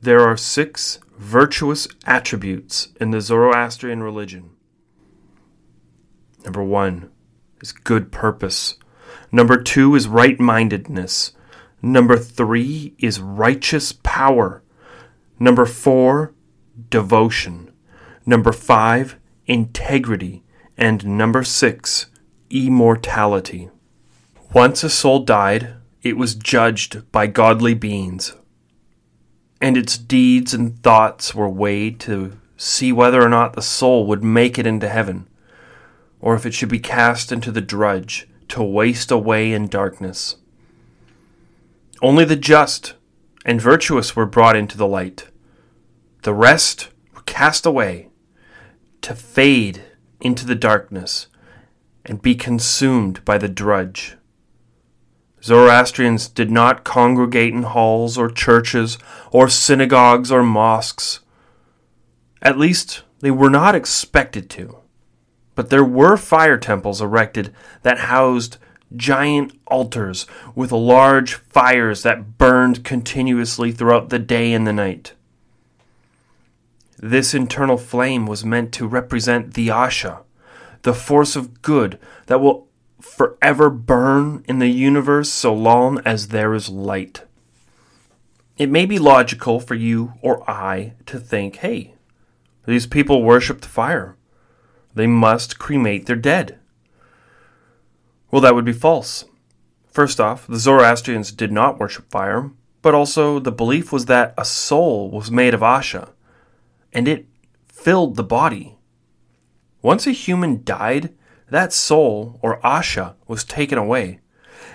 There 0.00 0.20
are 0.20 0.36
six 0.36 1.00
virtuous 1.18 1.88
attributes 2.04 2.90
in 3.00 3.10
the 3.10 3.20
Zoroastrian 3.20 4.04
religion. 4.04 4.50
Number 6.46 6.64
one 6.64 7.10
is 7.60 7.72
good 7.72 8.10
purpose. 8.12 8.76
Number 9.30 9.60
two 9.60 9.94
is 9.96 10.06
right 10.06 10.38
mindedness. 10.40 11.32
Number 11.82 12.16
three 12.16 12.94
is 12.98 13.20
righteous 13.20 13.92
power. 13.92 14.62
Number 15.38 15.66
four, 15.66 16.32
devotion. 16.88 17.72
Number 18.24 18.52
five, 18.52 19.16
integrity. 19.46 20.44
And 20.78 21.18
number 21.18 21.42
six, 21.42 22.06
immortality. 22.48 23.68
Once 24.54 24.84
a 24.84 24.88
soul 24.88 25.24
died, 25.24 25.74
it 26.02 26.16
was 26.16 26.36
judged 26.36 27.10
by 27.10 27.26
godly 27.26 27.74
beings, 27.74 28.34
and 29.60 29.76
its 29.76 29.98
deeds 29.98 30.54
and 30.54 30.80
thoughts 30.82 31.34
were 31.34 31.48
weighed 31.48 31.98
to 32.00 32.38
see 32.56 32.92
whether 32.92 33.22
or 33.22 33.28
not 33.28 33.54
the 33.54 33.62
soul 33.62 34.06
would 34.06 34.22
make 34.22 34.58
it 34.58 34.66
into 34.66 34.88
heaven, 34.88 35.28
or 36.20 36.34
if 36.34 36.46
it 36.46 36.54
should 36.54 36.68
be 36.68 36.78
cast 36.78 37.30
into 37.32 37.50
the 37.50 37.62
druj 37.62 38.24
to 38.48 38.62
waste 38.62 39.10
away 39.10 39.52
in 39.52 39.68
darkness. 39.68 40.36
Only 42.02 42.24
the 42.24 42.36
just 42.36 42.94
and 43.44 43.60
virtuous 43.60 44.14
were 44.14 44.26
brought 44.26 44.56
into 44.56 44.76
the 44.76 44.86
light. 44.86 45.28
The 46.22 46.34
rest 46.34 46.88
were 47.14 47.22
cast 47.22 47.64
away 47.64 48.10
to 49.02 49.14
fade 49.14 49.82
into 50.20 50.46
the 50.46 50.54
darkness 50.54 51.28
and 52.04 52.22
be 52.22 52.34
consumed 52.34 53.24
by 53.24 53.38
the 53.38 53.48
druj. 53.48 54.14
Zoroastrians 55.42 56.28
did 56.28 56.50
not 56.50 56.84
congregate 56.84 57.54
in 57.54 57.62
halls 57.62 58.18
or 58.18 58.28
churches 58.30 58.98
or 59.30 59.48
synagogues 59.48 60.32
or 60.32 60.42
mosques. 60.42 61.20
At 62.42 62.58
least, 62.58 63.02
they 63.20 63.30
were 63.30 63.50
not 63.50 63.74
expected 63.74 64.50
to. 64.50 64.78
But 65.56 65.70
there 65.70 65.84
were 65.84 66.16
fire 66.16 66.58
temples 66.58 67.00
erected 67.00 67.52
that 67.82 67.98
housed 67.98 68.58
giant 68.94 69.58
altars 69.66 70.26
with 70.54 70.70
large 70.70 71.34
fires 71.34 72.04
that 72.04 72.38
burned 72.38 72.84
continuously 72.84 73.72
throughout 73.72 74.10
the 74.10 74.20
day 74.20 74.52
and 74.52 74.64
the 74.64 74.72
night. 74.72 75.14
This 76.98 77.34
internal 77.34 77.76
flame 77.76 78.26
was 78.26 78.44
meant 78.44 78.72
to 78.74 78.86
represent 78.86 79.54
the 79.54 79.68
Asha, 79.68 80.20
the 80.82 80.94
force 80.94 81.34
of 81.34 81.62
good 81.62 81.98
that 82.26 82.40
will 82.40 82.68
forever 83.00 83.68
burn 83.70 84.44
in 84.48 84.58
the 84.58 84.68
universe 84.68 85.30
so 85.30 85.52
long 85.52 86.00
as 86.04 86.28
there 86.28 86.54
is 86.54 86.68
light. 86.68 87.22
It 88.56 88.70
may 88.70 88.86
be 88.86 88.98
logical 88.98 89.60
for 89.60 89.74
you 89.74 90.14
or 90.22 90.48
I 90.48 90.94
to 91.06 91.18
think, 91.18 91.56
hey, 91.56 91.94
these 92.66 92.86
people 92.86 93.22
worship 93.22 93.60
the 93.60 93.68
fire. 93.68 94.16
They 94.96 95.06
must 95.06 95.58
cremate 95.58 96.06
their 96.06 96.16
dead. 96.16 96.58
Well, 98.30 98.40
that 98.40 98.54
would 98.54 98.64
be 98.64 98.72
false. 98.72 99.26
First 99.86 100.18
off, 100.18 100.46
the 100.46 100.58
Zoroastrians 100.58 101.32
did 101.32 101.52
not 101.52 101.78
worship 101.78 102.10
fire, 102.10 102.50
but 102.80 102.94
also 102.94 103.38
the 103.38 103.52
belief 103.52 103.92
was 103.92 104.06
that 104.06 104.32
a 104.38 104.44
soul 104.44 105.10
was 105.10 105.30
made 105.30 105.52
of 105.52 105.60
Asha, 105.60 106.10
and 106.94 107.06
it 107.06 107.26
filled 107.66 108.16
the 108.16 108.24
body. 108.24 108.78
Once 109.82 110.06
a 110.06 110.12
human 110.12 110.64
died, 110.64 111.12
that 111.50 111.74
soul, 111.74 112.38
or 112.42 112.60
Asha, 112.62 113.14
was 113.28 113.44
taken 113.44 113.78
away, 113.78 114.20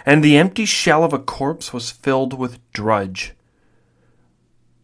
and 0.06 0.24
the 0.24 0.38
empty 0.38 0.66
shell 0.66 1.04
of 1.04 1.14
a 1.14 1.20
corpse 1.20 1.74
was 1.74 1.90
filled 1.90 2.38
with 2.38 2.60
druj. 2.74 3.32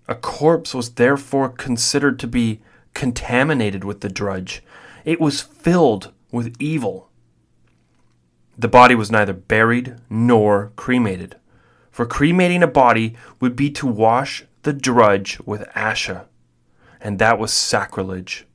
A 0.07 0.15
corpse 0.15 0.73
was 0.73 0.95
therefore 0.95 1.49
considered 1.49 2.17
to 2.19 2.27
be 2.27 2.59
contaminated 2.95 3.83
with 3.83 4.01
the 4.01 4.09
druj. 4.09 4.61
It 5.07 5.21
was 5.21 5.41
filled 5.41 6.11
with 6.33 6.57
evil. 6.59 7.09
The 8.57 8.67
body 8.67 8.93
was 8.93 9.09
neither 9.09 9.31
buried 9.31 9.95
nor 10.09 10.73
cremated, 10.75 11.37
for 11.89 12.05
cremating 12.05 12.61
a 12.61 12.67
body 12.67 13.15
would 13.39 13.55
be 13.55 13.69
to 13.71 13.87
wash 13.87 14.43
the 14.63 14.73
druj 14.73 15.39
with 15.47 15.61
asha, 15.69 16.25
and 16.99 17.19
that 17.19 17.39
was 17.39 17.53
sacrilege. 17.53 18.47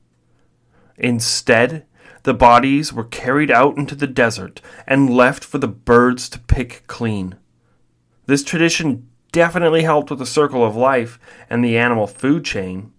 Instead, 0.95 1.87
the 2.21 2.35
bodies 2.35 2.93
were 2.93 3.03
carried 3.03 3.49
out 3.49 3.75
into 3.75 3.95
the 3.95 4.05
desert 4.05 4.61
and 4.85 5.09
left 5.09 5.43
for 5.43 5.57
the 5.57 5.67
birds 5.67 6.29
to 6.29 6.39
pick 6.39 6.85
clean. 6.85 7.33
This 8.27 8.43
tradition 8.43 9.09
definitely 9.31 9.81
helped 9.81 10.11
with 10.11 10.19
the 10.19 10.25
circle 10.27 10.63
of 10.63 10.75
life 10.75 11.19
and 11.49 11.65
the 11.65 11.79
animal 11.79 12.05
food 12.05 12.45
chain. 12.45 12.93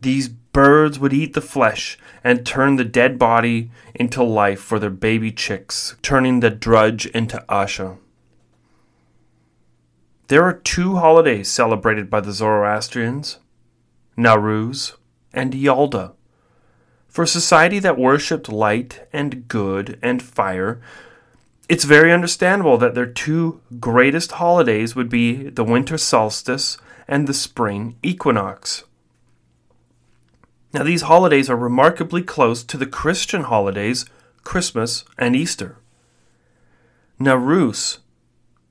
These 0.00 0.30
birds 0.54 0.98
would 0.98 1.12
eat 1.12 1.34
the 1.34 1.42
flesh 1.42 1.98
and 2.22 2.46
turn 2.46 2.76
the 2.76 2.84
dead 2.84 3.18
body 3.18 3.70
into 3.94 4.22
life 4.22 4.60
for 4.60 4.78
their 4.78 4.88
baby 4.88 5.30
chicks, 5.30 5.96
turning 6.00 6.40
the 6.40 6.50
druj 6.50 7.10
into 7.10 7.44
asha. 7.50 7.98
There 10.28 10.44
are 10.44 10.54
two 10.54 10.96
holidays 10.96 11.50
celebrated 11.50 12.08
by 12.08 12.20
the 12.20 12.32
Zoroastrians 12.32 13.38
Nowruz 14.16 14.94
and 15.34 15.52
Yalda. 15.52 16.12
For 17.08 17.24
a 17.24 17.28
society 17.28 17.78
that 17.80 17.98
worshipped 17.98 18.48
light 18.48 19.06
and 19.12 19.46
good 19.48 19.98
and 20.02 20.22
fire, 20.22 20.80
it's 21.68 21.84
very 21.84 22.12
understandable 22.12 22.78
that 22.78 22.94
their 22.94 23.06
two 23.06 23.60
greatest 23.80 24.32
holidays 24.32 24.94
would 24.96 25.08
be 25.08 25.50
the 25.50 25.64
winter 25.64 25.98
solstice 25.98 26.78
and 27.06 27.26
the 27.26 27.34
spring 27.34 27.96
equinox. 28.02 28.84
Now, 30.74 30.82
these 30.82 31.02
holidays 31.02 31.48
are 31.48 31.56
remarkably 31.56 32.20
close 32.20 32.64
to 32.64 32.76
the 32.76 32.84
Christian 32.84 33.44
holidays, 33.44 34.06
Christmas 34.42 35.04
and 35.16 35.36
Easter. 35.36 35.78
Nowruz 37.20 37.98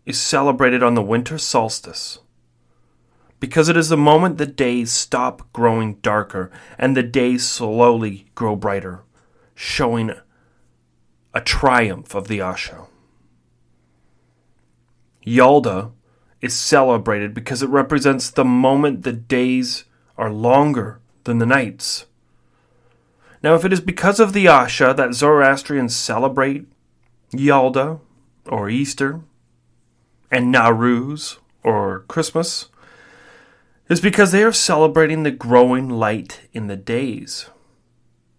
is 0.05 0.19
celebrated 0.19 0.83
on 0.83 0.95
the 0.95 1.01
winter 1.01 1.37
solstice 1.37 2.19
because 3.39 3.69
it 3.69 3.77
is 3.77 3.87
the 3.87 3.95
moment 3.95 4.37
the 4.37 4.45
days 4.45 4.91
stop 4.91 5.51
growing 5.53 5.95
darker 5.95 6.51
and 6.77 6.95
the 6.95 7.03
days 7.03 7.47
slowly 7.47 8.25
grow 8.35 8.57
brighter, 8.57 9.03
showing 9.55 10.11
a 11.33 11.39
triumph 11.39 12.13
of 12.15 12.27
the 12.27 12.39
Asha. 12.39 12.87
Yalda 15.25 15.93
is 16.41 16.53
celebrated 16.53 17.33
because 17.33 17.63
it 17.63 17.69
represents 17.69 18.29
the 18.29 18.43
moment 18.43 19.03
the 19.03 19.13
days 19.13 19.85
are 20.17 20.29
longer 20.29 20.99
than 21.23 21.37
the 21.37 21.45
nights. 21.45 22.05
Now, 23.41 23.55
if 23.55 23.65
it 23.65 23.73
is 23.73 23.81
because 23.81 24.19
of 24.19 24.33
the 24.33 24.45
Asha 24.45 24.95
that 24.95 25.13
Zoroastrians 25.13 25.95
celebrate 25.95 26.65
Yalda 27.31 27.99
or 28.47 28.69
Easter 28.69 29.21
and 30.31 30.53
Nowruz 30.53 31.37
or 31.63 32.05
Christmas, 32.07 32.69
is 33.89 33.99
because 33.99 34.31
they 34.31 34.43
are 34.43 34.53
celebrating 34.53 35.23
the 35.23 35.31
growing 35.31 35.89
light 35.89 36.41
in 36.53 36.67
the 36.67 36.77
days. 36.77 37.49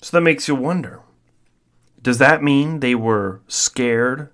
So 0.00 0.16
that 0.16 0.22
makes 0.22 0.48
you 0.48 0.54
wonder 0.54 1.00
does 2.04 2.18
that 2.18 2.42
mean 2.42 2.80
they 2.80 2.94
were 2.94 3.40
scared 3.48 4.28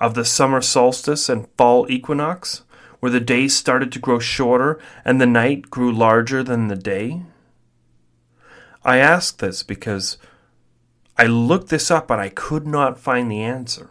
of 0.00 0.14
the 0.14 0.24
summer 0.24 0.62
solstice 0.62 1.28
and 1.28 1.46
fall 1.58 1.86
equinox, 1.90 2.62
where 3.00 3.12
the 3.12 3.20
days 3.20 3.54
started 3.54 3.92
to 3.92 3.98
grow 3.98 4.18
shorter 4.18 4.80
and 5.04 5.20
the 5.20 5.26
night 5.26 5.68
grew 5.68 5.92
larger 5.92 6.42
than 6.42 6.68
the 6.68 6.76
day? 6.76 7.22
I 8.88 8.96
ask 8.96 9.36
this 9.36 9.62
because 9.62 10.16
I 11.18 11.26
looked 11.26 11.68
this 11.68 11.90
up 11.90 12.10
and 12.10 12.18
I 12.18 12.30
could 12.30 12.66
not 12.66 12.98
find 12.98 13.30
the 13.30 13.42
answer. 13.42 13.90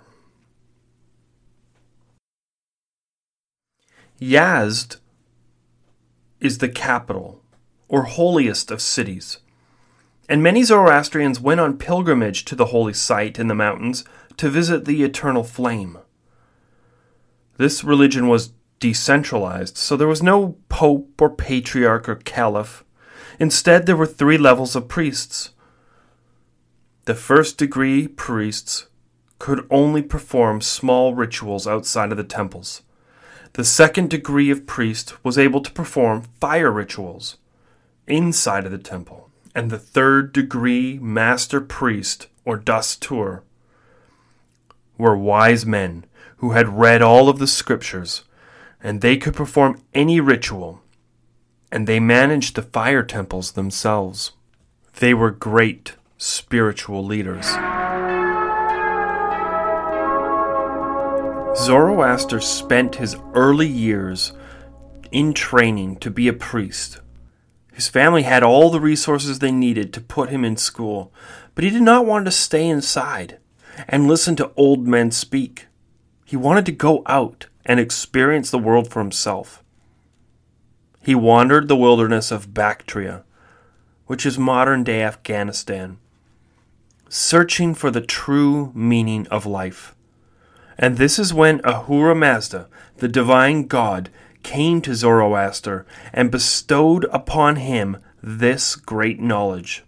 Yazd 4.19 4.97
is 6.39 6.57
the 6.57 6.67
capital, 6.67 7.43
or 7.87 8.05
holiest 8.05 8.71
of 8.71 8.81
cities. 8.81 9.37
And 10.27 10.41
many 10.41 10.63
Zoroastrians 10.63 11.39
went 11.39 11.59
on 11.59 11.77
pilgrimage 11.77 12.43
to 12.45 12.55
the 12.55 12.65
holy 12.65 12.93
site 12.93 13.37
in 13.37 13.49
the 13.49 13.53
mountains 13.53 14.03
to 14.37 14.49
visit 14.49 14.85
the 14.85 15.03
eternal 15.03 15.43
flame. 15.43 15.99
This 17.57 17.83
religion 17.83 18.27
was 18.27 18.51
decentralized, 18.79 19.77
so 19.77 19.95
there 19.95 20.07
was 20.07 20.23
no 20.23 20.57
pope 20.69 21.21
or 21.21 21.29
patriarch 21.29 22.09
or 22.09 22.15
caliph. 22.15 22.83
Instead, 23.39 23.85
there 23.85 23.95
were 23.95 24.07
three 24.07 24.37
levels 24.37 24.75
of 24.75 24.87
priests. 24.87 25.51
The 27.05 27.15
first 27.15 27.57
degree 27.57 28.07
priests 28.07 28.87
could 29.39 29.67
only 29.69 30.01
perform 30.01 30.61
small 30.61 31.13
rituals 31.13 31.67
outside 31.67 32.11
of 32.11 32.17
the 32.17 32.23
temples. 32.23 32.81
The 33.53 33.63
second 33.63 34.09
degree 34.09 34.49
of 34.49 34.65
priest 34.65 35.23
was 35.23 35.37
able 35.37 35.61
to 35.61 35.71
perform 35.71 36.23
fire 36.39 36.71
rituals 36.71 37.37
inside 38.07 38.65
of 38.65 38.71
the 38.71 38.77
temple. 38.77 39.29
And 39.55 39.71
the 39.71 39.79
third 39.79 40.33
degree 40.33 40.99
master 40.99 41.61
priest, 41.61 42.27
or 42.45 42.59
dastur, 42.59 43.41
were 44.97 45.17
wise 45.17 45.65
men 45.65 46.05
who 46.37 46.51
had 46.51 46.77
read 46.77 47.01
all 47.01 47.29
of 47.29 47.39
the 47.39 47.47
scriptures, 47.47 48.23
and 48.83 49.01
they 49.01 49.17
could 49.17 49.33
perform 49.33 49.81
any 49.93 50.19
ritual, 50.19 50.81
and 51.71 51.87
they 51.87 51.99
managed 51.99 52.55
the 52.55 52.61
fire 52.61 53.03
temples 53.03 53.51
themselves. 53.53 54.31
They 54.99 55.13
were 55.13 55.31
great 55.31 55.95
spiritual 56.17 57.05
leaders. 57.05 57.45
Zoroaster 61.57 62.39
spent 62.39 62.95
his 62.95 63.15
early 63.33 63.67
years 63.67 64.33
in 65.11 65.33
training 65.33 65.97
to 65.97 66.11
be 66.11 66.27
a 66.27 66.33
priest, 66.33 66.99
His 67.73 67.87
family 67.87 68.23
had 68.23 68.41
all 68.41 68.71
the 68.71 68.81
resources 68.81 69.39
they 69.39 69.51
needed 69.51 69.93
to 69.93 70.01
put 70.01 70.29
him 70.29 70.43
in 70.43 70.57
school, 70.57 71.13
but 71.53 71.63
he 71.63 71.69
did 71.69 71.83
not 71.83 72.07
want 72.07 72.25
to 72.25 72.31
stay 72.31 72.67
inside 72.67 73.37
and 73.87 74.07
listen 74.07 74.35
to 74.37 74.51
old 74.57 74.87
men 74.87 75.11
speak. 75.11 75.67
He 76.25 76.35
wanted 76.35 76.65
to 76.65 76.71
go 76.71 77.03
out 77.05 77.45
and 77.65 77.79
experience 77.79 78.49
the 78.49 78.57
world 78.57 78.89
for 78.89 78.99
himself. 78.99 79.63
He 81.07 81.15
wandered 81.15 81.69
the 81.69 81.77
wilderness 81.77 82.31
of 82.31 82.53
Bactria, 82.53 83.23
which 84.07 84.25
is 84.25 84.37
modern 84.37 84.83
day 84.83 85.01
Afghanistan, 85.01 85.99
searching 87.07 87.73
for 87.73 87.89
the 87.89 88.01
true 88.01 88.73
meaning 88.75 89.25
of 89.27 89.45
life. 89.45 89.95
And 90.77 90.97
this 90.97 91.17
is 91.17 91.33
when 91.33 91.61
Ahura 91.63 92.13
Mazda, 92.13 92.67
the 92.97 93.07
divine 93.07 93.67
god, 93.67 94.09
came 94.43 94.81
to 94.81 94.93
Zoroaster 94.93 95.85
and 96.11 96.29
bestowed 96.29 97.05
upon 97.05 97.55
him 97.55 97.99
this 98.21 98.75
great 98.75 99.21
knowledge. 99.21 99.85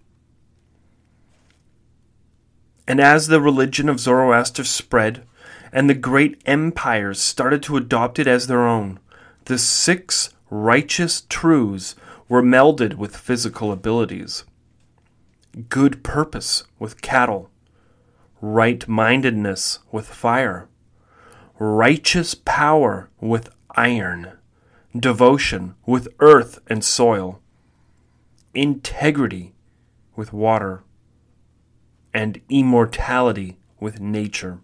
And 2.88 3.02
as 3.02 3.28
the 3.28 3.42
religion 3.42 3.90
of 3.90 4.00
Zoroaster 4.00 4.64
spread, 4.64 5.26
and 5.74 5.90
the 5.90 5.96
great 5.96 6.42
empires 6.46 7.20
started 7.20 7.62
to 7.64 7.76
adopt 7.76 8.20
it 8.20 8.28
as 8.28 8.48
their 8.48 8.66
own, 8.66 9.02
the 9.44 9.58
six 9.58 10.30
righteous 10.50 11.22
truths 11.30 11.96
were 12.28 12.42
melded 12.42 12.96
with 12.96 13.16
physical 13.16 13.72
abilities. 13.72 14.44
Good 15.68 16.04
purpose 16.04 16.64
with 16.78 17.02
cattle, 17.02 17.50
right 18.42 18.88
mindedness 18.88 19.80
with 19.92 20.08
fire, 20.08 20.68
righteous 21.58 22.36
power 22.36 23.10
with 23.20 23.50
iron, 23.72 24.34
devotion 24.98 25.76
with 25.86 26.08
earth 26.20 26.60
and 26.68 26.84
soil, 26.84 27.42
integrity 28.54 29.54
with 30.16 30.34
water. 30.34 30.84
And 32.12 32.42
immortality 32.50 33.60
with 33.80 34.00
nature. 34.02 34.62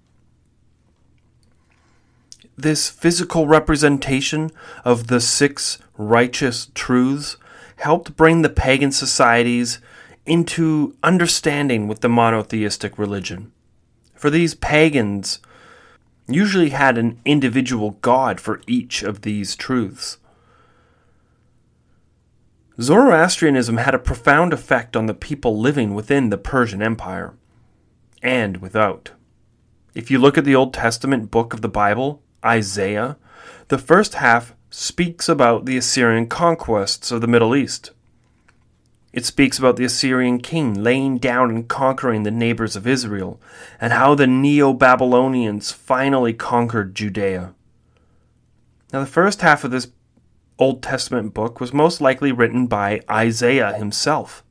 This 2.57 2.89
physical 2.89 3.47
representation 3.47 4.51
of 4.85 5.07
the 5.07 5.19
six 5.19 5.77
righteous 5.97 6.71
truths 6.73 7.37
helped 7.77 8.15
bring 8.15 8.41
the 8.41 8.49
pagan 8.49 8.91
societies 8.91 9.79
into 10.25 10.95
understanding 11.03 11.87
with 11.87 12.01
the 12.01 12.09
monotheistic 12.09 12.97
religion. 12.97 13.51
For 14.15 14.29
these 14.29 14.55
pagans 14.55 15.39
usually 16.27 16.69
had 16.69 16.97
an 16.97 17.19
individual 17.25 17.91
god 18.01 18.39
for 18.39 18.61
each 18.65 19.03
of 19.03 19.21
these 19.21 19.55
truths. 19.55 20.17
Zoroastrianism 22.81 23.77
had 23.77 23.93
a 23.93 23.99
profound 23.99 24.51
effect 24.51 24.95
on 24.95 25.05
the 25.05 25.13
people 25.13 25.59
living 25.59 25.93
within 25.93 26.29
the 26.29 26.37
Persian 26.37 26.81
Empire 26.81 27.35
and 28.21 28.57
without. 28.57 29.11
If 29.93 30.09
you 30.09 30.19
look 30.19 30.37
at 30.37 30.43
the 30.45 30.55
Old 30.55 30.73
Testament 30.73 31.31
book 31.31 31.53
of 31.53 31.61
the 31.61 31.69
Bible, 31.69 32.21
Isaiah, 32.45 33.17
the 33.69 33.77
first 33.77 34.15
half 34.15 34.53
speaks 34.69 35.27
about 35.27 35.65
the 35.65 35.77
Assyrian 35.77 36.27
conquests 36.27 37.11
of 37.11 37.21
the 37.21 37.27
Middle 37.27 37.55
East. 37.55 37.91
It 39.13 39.25
speaks 39.25 39.57
about 39.57 39.77
the 39.77 39.85
Assyrian 39.85 40.39
king 40.39 40.73
laying 40.73 41.17
down 41.17 41.49
and 41.49 41.67
conquering 41.67 42.23
the 42.23 42.31
neighbors 42.31 42.75
of 42.75 42.85
Israel, 42.85 43.41
and 43.79 43.93
how 43.93 44.13
the 44.13 44.27
Neo 44.27 44.73
Babylonians 44.73 45.71
finally 45.71 46.33
conquered 46.33 46.93
Judea. 46.93 47.53
Now, 48.91 48.99
the 48.99 49.05
first 49.05 49.41
half 49.41 49.63
of 49.63 49.71
this 49.71 49.87
Old 50.59 50.83
Testament 50.83 51.33
book 51.33 51.59
was 51.59 51.73
most 51.73 52.01
likely 52.01 52.31
written 52.31 52.67
by 52.67 53.01
Isaiah 53.09 53.73
himself. 53.73 54.43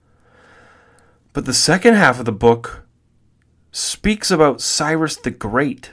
But 1.35 1.45
the 1.45 1.55
second 1.55 1.95
half 1.95 2.19
of 2.19 2.25
the 2.25 2.33
book 2.33 2.87
speaks 3.71 4.31
about 4.31 4.61
Cyrus 4.61 5.17
the 5.17 5.31
Great 5.31 5.93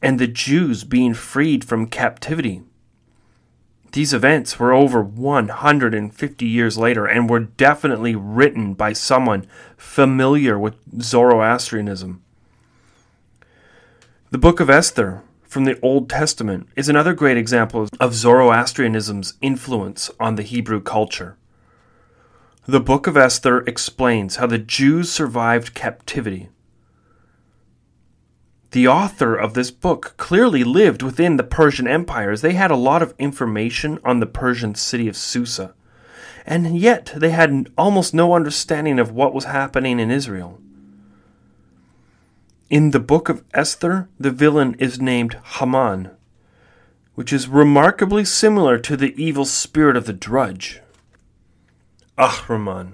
and 0.00 0.18
the 0.18 0.26
Jews 0.26 0.84
being 0.84 1.14
freed 1.14 1.64
from 1.64 1.86
captivity. 1.86 2.62
These 3.92 4.12
events 4.12 4.58
were 4.58 4.72
over 4.72 5.02
150 5.02 6.46
years 6.46 6.76
later 6.76 7.06
and 7.06 7.28
were 7.28 7.40
definitely 7.40 8.14
written 8.14 8.74
by 8.74 8.92
someone 8.92 9.46
familiar 9.76 10.58
with 10.58 10.74
Zoroastrianism. 11.00 12.22
The 14.30 14.38
Book 14.38 14.60
of 14.60 14.68
Esther 14.68 15.22
from 15.42 15.64
the 15.64 15.80
Old 15.80 16.10
Testament 16.10 16.68
is 16.76 16.90
another 16.90 17.14
great 17.14 17.38
example 17.38 17.88
of 17.98 18.12
Zoroastrianism's 18.12 19.34
influence 19.40 20.10
on 20.20 20.34
the 20.34 20.42
Hebrew 20.42 20.82
culture. 20.82 21.38
The 22.66 22.80
book 22.80 23.06
of 23.06 23.16
Esther 23.16 23.60
explains 23.60 24.36
how 24.36 24.46
the 24.46 24.58
Jews 24.58 25.10
survived 25.10 25.72
captivity. 25.72 26.50
The 28.70 28.86
author 28.86 29.34
of 29.34 29.54
this 29.54 29.70
book 29.70 30.14
clearly 30.18 30.62
lived 30.62 31.02
within 31.02 31.36
the 31.36 31.42
Persian 31.42 31.88
Empire 31.88 32.30
as 32.30 32.42
they 32.42 32.52
had 32.52 32.70
a 32.70 32.76
lot 32.76 33.02
of 33.02 33.14
information 33.18 33.98
on 34.04 34.20
the 34.20 34.26
Persian 34.26 34.74
city 34.74 35.08
of 35.08 35.16
Susa, 35.16 35.74
and 36.44 36.78
yet 36.78 37.12
they 37.16 37.30
had 37.30 37.70
almost 37.78 38.12
no 38.12 38.34
understanding 38.34 38.98
of 38.98 39.10
what 39.10 39.32
was 39.32 39.44
happening 39.44 39.98
in 39.98 40.10
Israel. 40.10 40.60
In 42.68 42.90
the 42.90 43.00
book 43.00 43.30
of 43.30 43.42
Esther, 43.54 44.10
the 44.20 44.30
villain 44.30 44.74
is 44.78 45.00
named 45.00 45.38
Haman, 45.58 46.10
which 47.14 47.32
is 47.32 47.48
remarkably 47.48 48.26
similar 48.26 48.78
to 48.78 48.98
the 48.98 49.14
evil 49.22 49.46
spirit 49.46 49.96
of 49.96 50.04
the 50.04 50.12
druj. 50.12 50.80
Ahriman. 52.18 52.92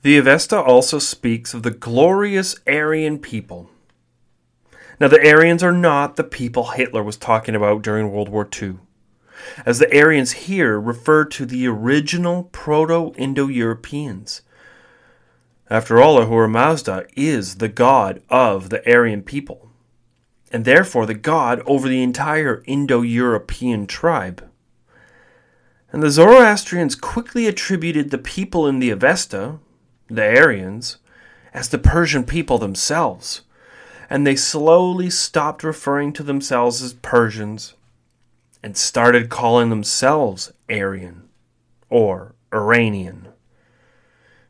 The 0.00 0.16
Avesta 0.16 0.58
also 0.58 0.98
speaks 0.98 1.52
of 1.52 1.62
the 1.62 1.70
glorious 1.70 2.56
Aryan 2.66 3.18
people. 3.18 3.68
Now, 5.00 5.08
the 5.08 5.26
Aryans 5.26 5.62
are 5.62 5.72
not 5.72 6.16
the 6.16 6.24
people 6.24 6.72
Hitler 6.72 7.02
was 7.02 7.16
talking 7.16 7.54
about 7.54 7.82
during 7.82 8.12
World 8.12 8.28
War 8.28 8.46
II, 8.60 8.76
as 9.64 9.78
the 9.78 9.88
Aryans 9.98 10.32
here 10.32 10.78
refer 10.78 11.24
to 11.24 11.46
the 11.46 11.66
original 11.66 12.44
Proto 12.52 13.14
Indo 13.16 13.48
Europeans 13.48 14.42
after 15.70 16.02
all, 16.02 16.20
Ahura 16.20 16.48
Mazda 16.48 17.06
is 17.14 17.56
the 17.56 17.68
god 17.68 18.22
of 18.28 18.70
the 18.70 18.82
Aryan 18.92 19.22
people, 19.22 19.70
and 20.50 20.64
therefore 20.64 21.06
the 21.06 21.14
god 21.14 21.62
over 21.64 21.88
the 21.88 22.02
entire 22.02 22.64
Indo 22.66 23.02
European 23.02 23.86
tribe. 23.86 24.44
And 25.92 26.02
the 26.02 26.10
Zoroastrians 26.10 26.96
quickly 26.96 27.46
attributed 27.46 28.10
the 28.10 28.18
people 28.18 28.66
in 28.66 28.80
the 28.80 28.90
Avesta, 28.90 29.58
the 30.08 30.24
Aryans, 30.24 30.96
as 31.54 31.68
the 31.68 31.78
Persian 31.78 32.24
people 32.24 32.58
themselves, 32.58 33.42
and 34.10 34.26
they 34.26 34.34
slowly 34.34 35.08
stopped 35.08 35.62
referring 35.62 36.12
to 36.12 36.24
themselves 36.24 36.82
as 36.82 36.92
Persians 36.94 37.74
and 38.60 38.76
started 38.76 39.30
calling 39.30 39.70
themselves 39.70 40.52
Aryan 40.68 41.28
or 41.88 42.34
Iranian. 42.52 43.28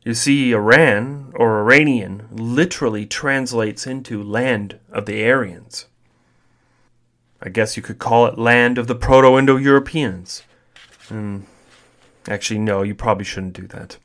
You 0.03 0.15
see, 0.15 0.51
Iran, 0.51 1.31
or 1.35 1.59
Iranian, 1.59 2.27
literally 2.31 3.05
translates 3.05 3.85
into 3.85 4.23
land 4.23 4.79
of 4.91 5.05
the 5.05 5.23
Aryans. 5.23 5.85
I 7.39 7.49
guess 7.49 7.77
you 7.77 7.83
could 7.83 7.99
call 7.99 8.25
it 8.25 8.39
land 8.39 8.79
of 8.79 8.87
the 8.87 8.95
Proto 8.95 9.37
Indo 9.37 9.57
Europeans. 9.57 10.41
Hmm. 11.07 11.41
actually, 12.27 12.59
no, 12.59 12.81
you 12.81 12.95
probably 12.95 13.25
shouldn't 13.25 13.53
do 13.53 13.67
that. 13.67 13.97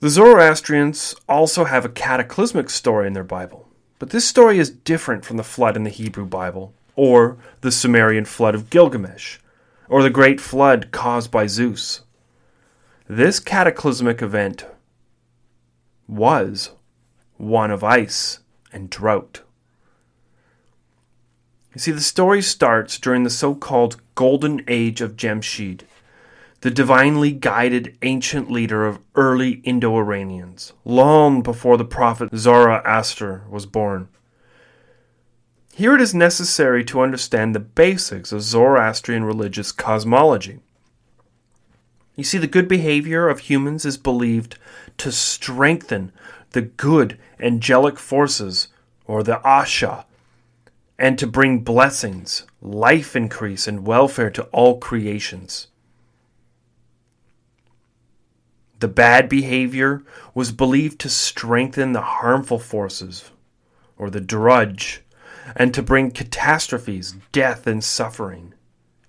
The 0.00 0.08
Zoroastrians 0.08 1.14
also 1.28 1.64
have 1.64 1.84
a 1.84 1.90
cataclysmic 1.90 2.70
story 2.70 3.06
in 3.06 3.12
their 3.12 3.24
Bible, 3.24 3.67
but 3.98 4.10
this 4.10 4.24
story 4.26 4.58
is 4.58 4.70
different 4.70 5.24
from 5.24 5.36
the 5.36 5.42
flood 5.42 5.76
in 5.76 5.84
the 5.84 5.90
Hebrew 5.90 6.26
Bible, 6.26 6.72
or 6.94 7.36
the 7.60 7.72
Sumerian 7.72 8.24
flood 8.24 8.54
of 8.54 8.70
Gilgamesh, 8.70 9.38
or 9.88 10.02
the 10.02 10.10
great 10.10 10.40
flood 10.40 10.90
caused 10.90 11.30
by 11.30 11.46
Zeus. 11.46 12.02
This 13.08 13.40
cataclysmic 13.40 14.20
event 14.20 14.66
was 16.06 16.70
one 17.36 17.70
of 17.70 17.82
ice 17.82 18.40
and 18.72 18.90
drought. 18.90 19.42
You 21.74 21.80
see, 21.80 21.92
the 21.92 22.00
story 22.00 22.42
starts 22.42 22.98
during 22.98 23.22
the 23.22 23.30
so 23.30 23.54
called 23.54 24.00
Golden 24.14 24.64
Age 24.66 25.00
of 25.00 25.16
Jamshid, 25.16 25.82
the 26.60 26.70
divinely 26.70 27.30
guided 27.30 27.96
ancient 28.02 28.50
leader 28.50 28.84
of 28.84 28.98
early 29.14 29.60
Indo 29.64 29.96
Iranians, 29.96 30.72
long 30.84 31.40
before 31.42 31.76
the 31.76 31.84
prophet 31.84 32.30
Zoroaster 32.34 33.44
was 33.48 33.66
born. 33.66 34.08
Here 35.72 35.94
it 35.94 36.00
is 36.00 36.14
necessary 36.14 36.84
to 36.86 37.00
understand 37.00 37.54
the 37.54 37.60
basics 37.60 38.32
of 38.32 38.42
Zoroastrian 38.42 39.24
religious 39.24 39.70
cosmology. 39.70 40.58
You 42.16 42.24
see, 42.24 42.38
the 42.38 42.48
good 42.48 42.66
behavior 42.66 43.28
of 43.28 43.38
humans 43.38 43.84
is 43.84 43.96
believed 43.96 44.58
to 44.96 45.12
strengthen 45.12 46.10
the 46.50 46.62
good 46.62 47.16
angelic 47.38 47.96
forces, 47.96 48.68
or 49.06 49.22
the 49.22 49.36
Asha, 49.44 50.04
and 50.98 51.16
to 51.16 51.28
bring 51.28 51.60
blessings, 51.60 52.44
life 52.60 53.14
increase, 53.14 53.68
and 53.68 53.86
welfare 53.86 54.30
to 54.30 54.42
all 54.46 54.78
creations. 54.78 55.68
The 58.80 58.88
bad 58.88 59.28
behavior 59.28 60.02
was 60.34 60.52
believed 60.52 61.00
to 61.00 61.08
strengthen 61.08 61.92
the 61.92 62.00
harmful 62.00 62.58
forces, 62.58 63.30
or 63.96 64.08
the 64.08 64.20
druj, 64.20 64.98
and 65.56 65.74
to 65.74 65.82
bring 65.82 66.10
catastrophes, 66.10 67.16
death, 67.32 67.66
and 67.66 67.82
suffering. 67.82 68.54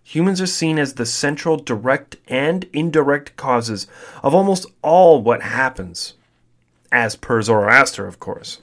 Humans 0.04 0.42
are 0.42 0.48
seen 0.48 0.80
as 0.80 0.96
the 0.96 1.06
central 1.06 1.58
direct 1.58 2.16
and 2.28 2.66
indirect 2.74 3.36
causes 3.36 3.86
of 4.24 4.34
almost 4.34 4.66
all 4.82 5.22
what 5.22 5.44
happens, 5.44 6.16
as 6.92 7.16
per 7.16 7.42
Zoroaster, 7.44 8.08
of 8.08 8.20
course. 8.20 8.60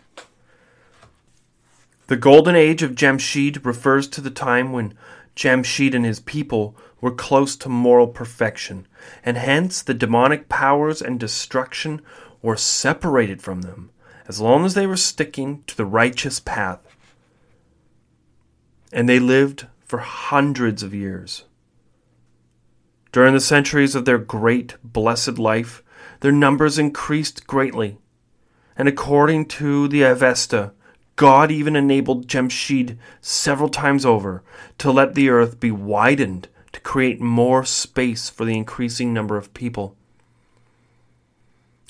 The 2.09 2.17
Golden 2.17 2.57
Age 2.57 2.83
of 2.83 2.97
Jamshid 2.97 3.65
refers 3.65 4.09
to 4.09 4.21
the 4.21 4.31
time 4.31 4.73
when 4.73 4.95
Jamshid 5.37 5.95
and 5.95 6.05
his 6.05 6.19
people 6.21 6.75
were 7.01 7.13
close 7.13 7.57
to 7.57 7.69
moral 7.69 8.09
perfection, 8.09 8.89
and 9.23 9.37
hence 9.37 9.83
the 9.83 9.95
demonic 9.95 10.49
powers 10.49 11.03
and 11.03 11.21
destruction 11.21 12.01
were 12.41 12.57
separated 12.57 13.43
from 13.43 13.61
them, 13.61 13.91
as 14.27 14.41
long 14.41 14.65
as 14.65 14.75
they 14.75 14.87
were 14.87 14.97
sticking 14.97 15.63
to 15.67 15.77
the 15.77 15.85
righteous 15.85 16.41
path. 16.41 16.81
And 18.91 19.09
they 19.09 19.19
lived 19.19 19.67
for 19.85 19.99
hundreds 19.99 20.83
of 20.83 20.95
years. 20.95 21.45
During 23.13 23.35
the 23.35 23.41
centuries 23.41 23.95
of 23.95 24.05
their 24.05 24.19
great, 24.19 24.77
blessed 24.83 25.39
life, 25.39 25.83
their 26.21 26.33
numbers 26.33 26.79
increased 26.79 27.47
greatly. 27.47 27.99
And 28.77 28.89
according 28.89 29.47
to 29.47 29.89
the 29.89 30.03
Avesta, 30.03 30.73
God 31.17 31.51
even 31.51 31.75
enabled 31.75 32.29
Jemshid 32.29 32.99
several 33.21 33.71
times 33.71 34.05
over 34.05 34.43
to 34.79 34.91
let 34.91 35.15
the 35.15 35.31
earth 35.31 35.59
be 35.59 35.71
widened 35.71 36.49
to 36.73 36.81
create 36.81 37.21
more 37.21 37.65
space 37.65 38.29
for 38.29 38.45
the 38.45 38.57
increasing 38.57 39.15
number 39.15 39.39
of 39.39 39.55
people. 39.55 39.97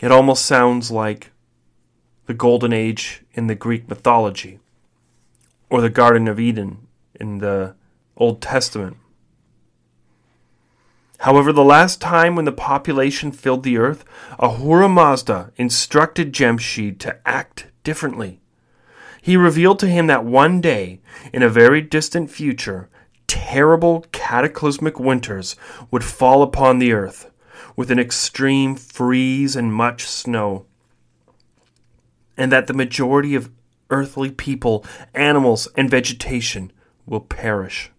It 0.01 0.13
almost 0.13 0.47
sounds 0.47 0.91
like 0.93 1.33
the 2.27 2.35
Golden 2.35 2.73
Age 2.73 3.23
in 3.35 3.49
the 3.49 3.55
Greek 3.55 3.89
mythology, 3.89 4.61
or 5.71 5.81
the 5.81 5.91
Garden 5.91 6.29
of 6.29 6.39
Eden 6.39 6.87
in 7.19 7.39
the 7.39 7.75
Old 8.17 8.41
Testament. 8.41 8.97
However, 11.21 11.53
the 11.53 11.65
last 11.65 12.01
time 12.01 12.37
when 12.37 12.45
the 12.45 12.53
population 12.53 13.33
filled 13.33 13.63
the 13.63 13.79
earth, 13.79 14.05
Ahura 14.39 14.89
Mazda 14.89 15.51
instructed 15.57 16.33
Jemshid 16.33 16.99
to 17.01 17.19
act 17.27 17.67
differently. 17.85 18.41
He 19.27 19.37
revealed 19.37 19.81
to 19.81 19.89
him 19.89 20.07
that 20.07 20.25
one 20.25 20.61
day, 20.61 21.01
in 21.33 21.43
a 21.43 21.49
very 21.49 21.81
distant 21.81 22.31
future, 22.31 22.89
terrible 23.27 24.07
cataclysmic 24.13 25.01
winters 25.01 25.57
would 25.91 26.05
fall 26.05 26.45
upon 26.45 26.79
the 26.79 26.93
earth, 26.93 27.29
with 27.75 27.91
an 27.91 27.99
extreme 27.99 28.77
freeze 28.77 29.57
and 29.57 29.75
much 29.75 30.07
snow, 30.07 30.67
and 32.37 32.53
that 32.53 32.69
the 32.69 32.73
majority 32.73 33.35
of 33.35 33.51
earthly 33.91 34.31
people, 34.31 34.87
animals, 35.13 35.67
and 35.77 35.91
vegetation 35.91 36.71
will 37.05 37.19
perish. 37.19 37.91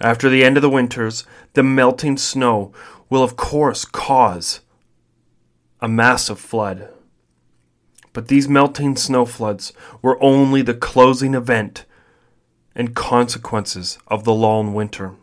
After 0.00 0.28
the 0.28 0.42
end 0.42 0.56
of 0.56 0.62
the 0.62 0.68
winters, 0.68 1.22
the 1.52 1.62
melting 1.62 2.16
snow 2.16 2.72
will, 3.08 3.22
of 3.22 3.36
course, 3.36 3.84
cause 3.84 4.58
a 5.80 5.86
massive 5.86 6.40
flood. 6.40 6.88
But 8.12 8.28
these 8.28 8.48
melting 8.48 8.96
snow 8.96 9.24
floods 9.24 9.72
were 10.02 10.22
only 10.22 10.62
the 10.62 10.74
closing 10.74 11.34
event 11.34 11.84
and 12.74 12.94
consequences 12.94 13.98
of 14.08 14.24
the 14.24 14.34
long 14.34 14.74
winter. 14.74 15.14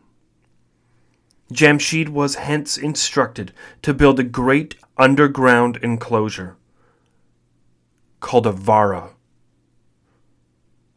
Jamshid 1.52 2.10
was 2.10 2.36
hence 2.36 2.78
instructed 2.78 3.54
to 3.82 3.94
build 3.94 4.20
a 4.20 4.24
great 4.24 4.76
underground 4.98 5.78
enclosure 5.82 6.58
called 8.20 8.48
a 8.48 8.52
Vara, 8.52 9.12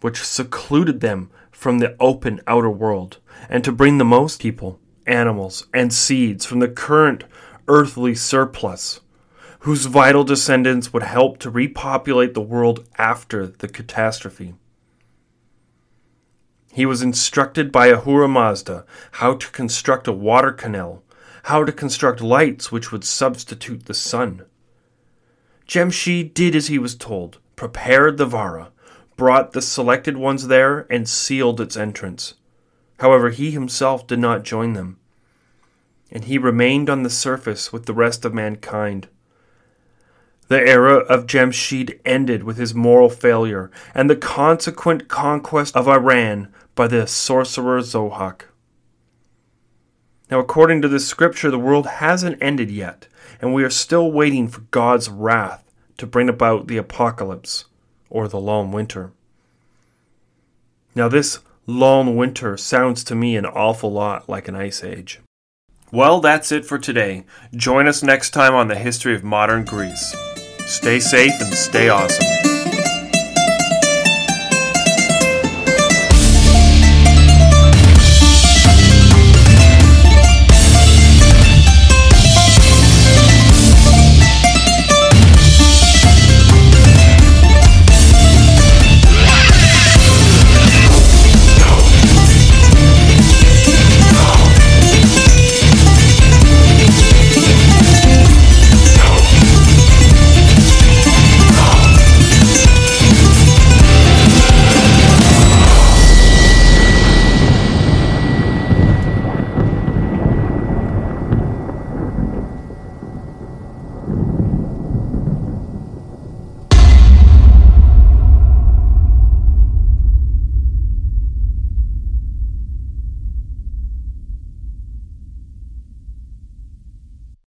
which 0.01 0.25
secluded 0.25 1.01
them 1.01 1.31
from 1.51 1.79
the 1.79 1.95
open 2.01 2.41
outer 2.47 2.71
world, 2.71 3.19
and 3.49 3.63
to 3.63 3.71
bring 3.71 3.99
the 3.99 4.05
most 4.05 4.41
people, 4.41 4.81
animals, 5.07 5.67
and 5.75 5.93
seeds 5.93 6.47
from 6.47 6.59
the 6.59 6.69
current 6.69 7.25
earthly 7.69 8.15
surplus, 8.15 9.01
whose 9.61 9.87
vital 9.87 10.25
descendants 10.25 10.93
would 10.93 11.03
help 11.03 11.39
to 11.39 11.51
repopulate 11.51 12.35
the 12.35 12.41
world 12.41 12.87
after 12.97 13.47
the 13.47 13.69
catastrophe. 13.69 14.55
He 16.73 16.87
was 16.87 17.03
instructed 17.03 17.71
by 17.71 17.89
Ahura 17.89 18.29
Mazda 18.29 18.87
how 19.13 19.35
to 19.35 19.51
construct 19.51 20.07
a 20.07 20.13
water 20.13 20.53
canal, 20.53 21.03
how 21.45 21.65
to 21.65 21.73
construct 21.73 22.21
lights 22.21 22.71
which 22.71 22.91
would 22.93 23.05
substitute 23.05 23.87
the 23.87 23.95
sun. 23.95 24.45
Jemshid 25.67 26.33
did 26.33 26.55
as 26.55 26.69
he 26.69 26.79
was 26.79 26.95
told, 26.95 27.39
prepared 27.55 28.17
the 28.17 28.27
Vara, 28.27 28.71
brought 29.17 29.53
the 29.53 29.63
selected 29.63 30.17
ones 30.17 30.47
there, 30.47 30.87
and 30.91 31.09
sealed 31.09 31.61
its 31.61 31.77
entrance. 31.77 32.35
However, 32.99 33.31
he 33.31 33.51
himself 33.51 34.07
did 34.07 34.19
not 34.19 34.43
join 34.43 34.73
them, 34.73 34.99
and 36.11 36.25
he 36.25 36.39
remained 36.39 36.89
on 36.89 37.03
the 37.03 37.11
surface 37.11 37.73
with 37.73 37.87
the 37.87 37.95
rest 37.95 38.25
of 38.25 38.33
mankind. 38.33 39.09
The 40.51 40.67
era 40.67 40.97
of 40.97 41.29
Jemshid 41.29 42.01
ended 42.05 42.43
with 42.43 42.57
his 42.57 42.75
moral 42.75 43.09
failure 43.09 43.71
and 43.95 44.11
the 44.11 44.17
consequent 44.17 45.07
conquest 45.07 45.77
of 45.77 45.87
Iran 45.87 46.53
by 46.75 46.89
the 46.89 47.07
sorcerer 47.07 47.79
Zohak. 47.83 48.47
Now, 50.29 50.41
according 50.41 50.83
to 50.83 50.89
this 50.89 51.07
scripture, 51.07 51.53
the 51.53 51.59
world 51.59 51.87
hasn't 51.87 52.43
ended 52.43 52.69
yet, 52.69 53.07
and 53.41 53.55
we 53.55 53.63
are 53.63 53.71
still 53.71 54.11
waiting 54.11 54.49
for 54.49 54.63
God's 54.73 55.09
wrath 55.09 55.63
to 55.99 56.07
bring 56.07 56.29
about 56.29 56.67
the 56.67 56.79
apocalypse 56.79 57.67
or 58.09 58.27
the 58.27 58.41
long 58.41 58.73
winter. 58.73 59.13
Now, 60.97 61.07
this 61.07 61.39
long 61.65 62.17
winter 62.17 62.57
sounds 62.57 63.05
to 63.05 63.15
me 63.15 63.37
an 63.37 63.47
awful 63.47 63.93
lot 63.93 64.29
like 64.29 64.49
an 64.49 64.57
ice 64.57 64.83
age. 64.83 65.21
Well, 65.93 66.21
that's 66.21 66.51
it 66.51 66.65
for 66.65 66.79
today. 66.79 67.25
Join 67.55 67.87
us 67.87 68.03
next 68.03 68.31
time 68.31 68.57
on 68.57 68.67
the 68.67 68.75
history 68.75 69.15
of 69.15 69.23
modern 69.23 69.65
Greece. 69.65 70.13
Stay 70.71 71.01
safe 71.01 71.35
and 71.41 71.53
stay 71.53 71.89
awesome. 71.89 72.40